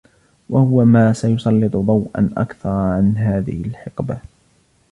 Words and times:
وهو 0.49 0.85
ما 0.85 1.13
سيسلّط 1.13 1.77
ضوءا 1.77 2.29
أكثر 2.37 2.69
عن 2.69 3.17
هذه 3.17 3.61
الحقبة. 3.65 4.17